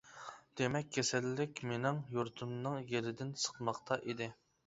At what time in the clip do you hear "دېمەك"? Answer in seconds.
0.59-0.87